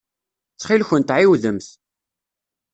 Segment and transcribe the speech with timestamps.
[0.53, 1.67] Ttxil-kent ɛiwdemt.